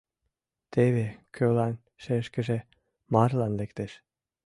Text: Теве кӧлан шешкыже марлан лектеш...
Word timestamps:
Теве 0.71 1.05
кӧлан 1.35 1.75
шешкыже 2.03 2.59
марлан 3.13 3.53
лектеш... 3.59 3.91